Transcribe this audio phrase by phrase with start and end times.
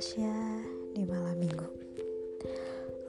[0.00, 0.32] Tasya
[0.96, 1.68] di malam minggu.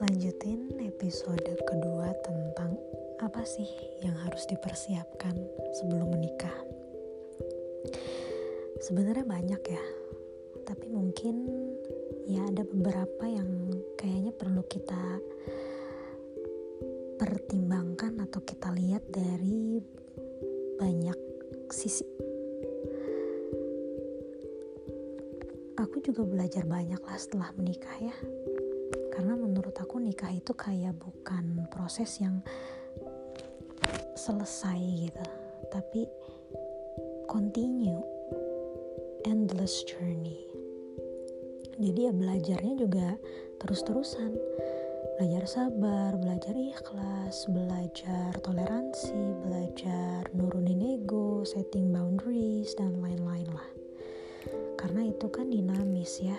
[0.03, 2.75] Lanjutin episode kedua tentang
[3.23, 3.63] apa sih
[4.03, 5.31] yang harus dipersiapkan
[5.79, 6.51] sebelum menikah.
[8.83, 9.83] Sebenarnya banyak ya
[10.67, 11.47] Tapi mungkin
[12.27, 15.23] ya ada beberapa yang kayaknya perlu kita
[17.15, 19.79] pertimbangkan atau kita lihat dari
[20.75, 21.15] banyak
[21.71, 22.03] sisi
[25.81, 28.13] aku juga belajar banyak lah setelah menikah ya.
[29.09, 32.45] Karena menurut aku nikah itu kayak bukan proses yang
[34.13, 35.25] selesai gitu.
[35.73, 36.05] Tapi
[37.25, 37.97] continue
[39.25, 40.45] endless journey.
[41.81, 43.17] Jadi ya belajarnya juga
[43.57, 44.37] terus-terusan.
[45.17, 53.70] Belajar sabar, belajar ikhlas, belajar toleransi, belajar nurunin ego, setting boundaries, dan lain-lain lah
[54.91, 56.35] karena itu kan dinamis ya.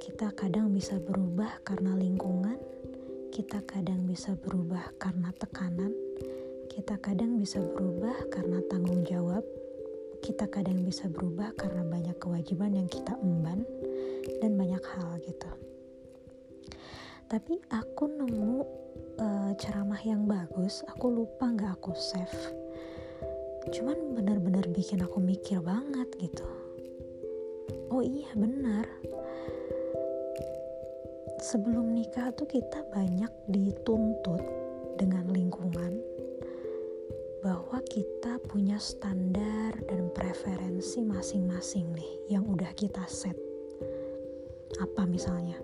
[0.00, 2.56] Kita kadang bisa berubah karena lingkungan
[3.28, 5.92] kita kadang bisa berubah karena tekanan
[6.72, 9.44] kita kadang bisa berubah karena tanggung jawab
[10.24, 13.60] kita kadang bisa berubah karena banyak kewajiban yang kita emban
[14.40, 15.52] dan banyak hal gitu.
[17.28, 18.56] Tapi aku nemu
[19.20, 22.56] uh, ceramah yang bagus aku lupa nggak aku save.
[23.68, 26.67] Cuman benar-benar bikin aku mikir banget gitu
[27.88, 28.84] oh iya benar.
[31.38, 34.42] Sebelum nikah tuh kita banyak dituntut
[34.98, 36.02] dengan lingkungan
[37.40, 43.38] bahwa kita punya standar dan preferensi masing-masing nih yang udah kita set.
[44.82, 45.56] Apa misalnya?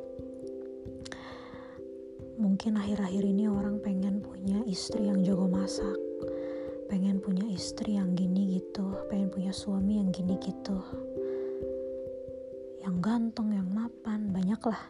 [2.38, 5.98] Mungkin akhir-akhir ini orang pengen punya istri yang jago masak
[6.94, 10.78] pengen punya istri yang gini gitu pengen punya suami yang gini gitu
[13.04, 14.80] ganteng, yang mapan, banyaklah.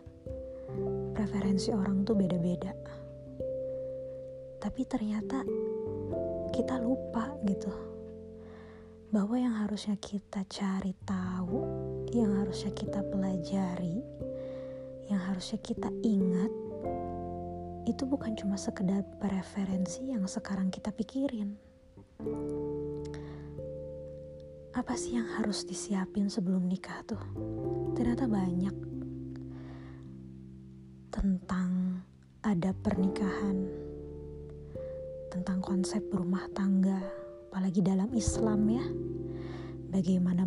[1.18, 2.70] Preferensi orang tuh beda-beda.
[4.62, 5.42] Tapi ternyata
[6.54, 7.74] kita lupa gitu.
[9.10, 11.58] Bahwa yang harusnya kita cari tahu,
[12.14, 13.98] yang harusnya kita pelajari,
[15.10, 16.54] yang harusnya kita ingat
[17.90, 21.63] itu bukan cuma sekedar preferensi yang sekarang kita pikirin
[24.84, 27.16] apa sih yang harus disiapin sebelum nikah tuh?
[27.96, 28.76] Ternyata banyak.
[31.08, 32.04] Tentang
[32.44, 33.64] ada pernikahan,
[35.32, 37.00] tentang konsep berumah tangga,
[37.48, 38.84] apalagi dalam Islam ya.
[39.88, 40.44] Bagaimana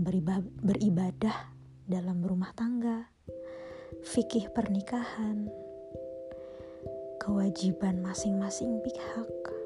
[0.62, 1.34] beribadah
[1.90, 3.10] dalam rumah tangga,
[4.06, 5.50] fikih pernikahan,
[7.18, 9.57] kewajiban masing-masing pihak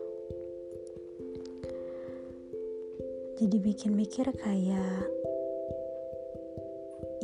[3.41, 5.01] jadi bikin mikir kayak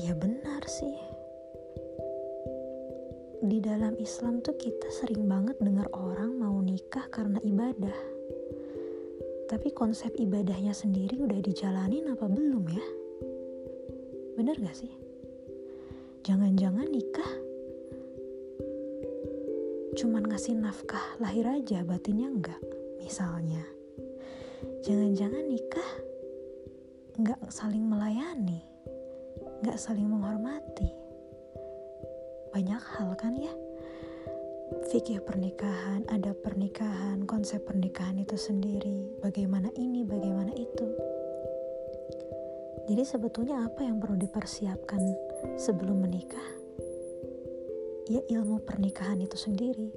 [0.01, 0.97] ya benar sih.
[3.37, 7.93] Di dalam Islam tuh kita sering banget dengar orang mau nikah karena ibadah.
[9.45, 12.87] Tapi konsep ibadahnya sendiri udah dijalanin apa belum ya?
[14.41, 14.93] Bener gak sih?
[16.25, 17.31] Jangan-jangan nikah
[19.97, 22.61] cuman ngasih nafkah lahir aja batinnya enggak
[23.01, 23.61] misalnya.
[24.85, 25.89] Jangan-jangan nikah
[27.17, 28.61] nggak saling melayani,
[29.65, 30.93] nggak saling menghormati.
[32.53, 33.49] Banyak hal kan ya.
[34.93, 40.87] Fikih pernikahan, ada pernikahan, konsep pernikahan itu sendiri, bagaimana ini, bagaimana itu.
[42.85, 45.01] Jadi sebetulnya apa yang perlu dipersiapkan
[45.57, 46.49] sebelum menikah?
[48.13, 49.89] Ya ilmu pernikahan itu sendiri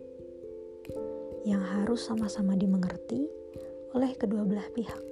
[1.44, 3.28] yang harus sama-sama dimengerti
[3.92, 5.10] oleh kedua belah pihak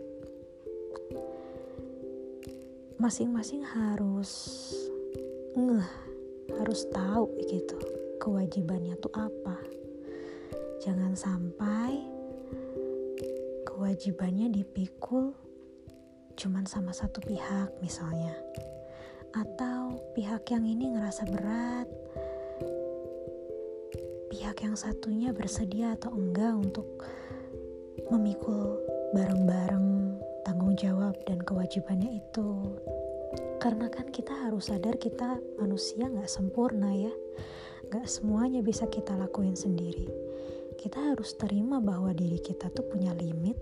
[2.98, 4.30] masing-masing harus
[5.54, 5.90] ngeh,
[6.58, 7.78] harus tahu gitu
[8.18, 9.54] kewajibannya tuh apa.
[10.82, 12.02] Jangan sampai
[13.62, 15.30] kewajibannya dipikul
[16.34, 18.34] cuman sama satu pihak misalnya.
[19.30, 21.86] Atau pihak yang ini ngerasa berat,
[24.26, 27.06] pihak yang satunya bersedia atau enggak untuk
[28.10, 28.82] memikul
[29.14, 30.07] bareng-bareng
[30.48, 32.72] tanggung jawab dan kewajibannya itu.
[33.60, 37.12] Karena kan kita harus sadar kita manusia nggak sempurna ya.
[37.92, 40.08] Nggak semuanya bisa kita lakuin sendiri.
[40.80, 43.60] Kita harus terima bahwa diri kita tuh punya limit.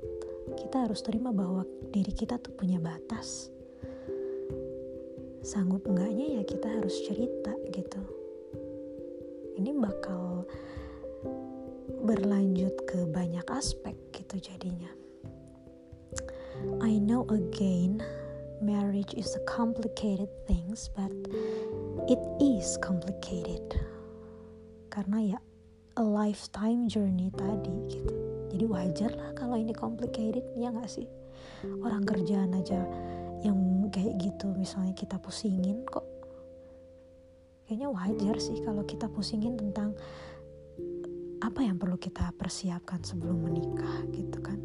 [0.54, 3.50] Kita harus terima bahwa diri kita tuh punya batas.
[5.42, 8.02] Sanggup enggaknya ya kita harus cerita gitu.
[9.58, 10.46] Ini bakal
[12.06, 15.05] berlanjut ke banyak aspek gitu jadinya
[16.82, 18.02] I know again
[18.60, 21.12] marriage is a complicated things but
[22.08, 23.62] it is complicated.
[24.88, 25.38] Karena ya
[25.96, 28.14] a lifetime journey tadi gitu.
[28.52, 31.08] Jadi wajar lah kalau ini complicated ya nggak sih?
[31.84, 32.80] Orang kerjaan aja
[33.44, 36.04] yang kayak gitu misalnya kita pusingin kok.
[37.66, 39.92] Kayaknya wajar sih kalau kita pusingin tentang
[41.42, 44.56] apa yang perlu kita persiapkan sebelum menikah gitu kan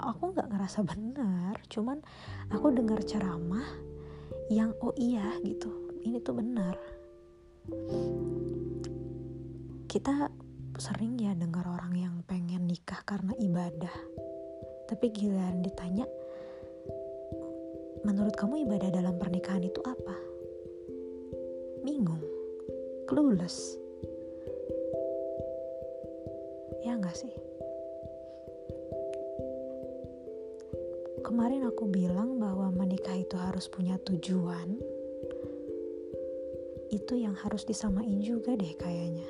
[0.00, 2.00] aku nggak ngerasa benar cuman
[2.52, 3.66] aku dengar ceramah
[4.46, 5.70] yang oh iya gitu.
[6.06, 6.74] Ini tuh benar.
[9.90, 10.30] Kita
[10.78, 13.94] sering ya dengar orang yang pengen nikah karena ibadah.
[14.86, 16.06] Tapi giliran ditanya
[18.06, 20.14] menurut kamu ibadah dalam pernikahan itu apa?
[21.82, 22.22] Bingung.
[23.10, 23.74] Clueless.
[26.86, 27.45] Ya nggak sih
[31.26, 34.78] kemarin aku bilang bahwa menikah itu harus punya tujuan.
[36.94, 39.26] Itu yang harus disamain juga deh kayaknya.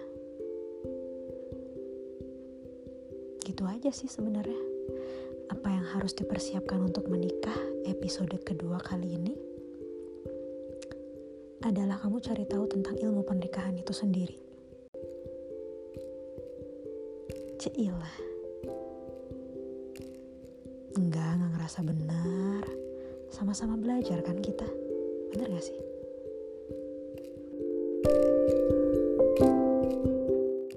[3.41, 4.61] Gitu aja sih sebenarnya.
[5.49, 7.57] Apa yang harus dipersiapkan untuk menikah
[7.89, 9.33] episode kedua kali ini
[11.65, 14.37] adalah kamu cari tahu tentang ilmu pernikahan itu sendiri.
[17.57, 18.36] Ceilah
[21.67, 22.63] Ngerasa benar.
[23.27, 24.71] Sama-sama belajar kan kita.
[25.35, 25.75] Bener gak sih?